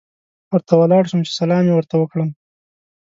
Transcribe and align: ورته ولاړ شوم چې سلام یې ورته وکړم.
ورته 0.51 0.73
ولاړ 0.77 1.03
شوم 1.09 1.21
چې 1.27 1.31
سلام 1.39 1.63
یې 1.67 1.73
ورته 1.75 1.95
وکړم. 1.97 2.29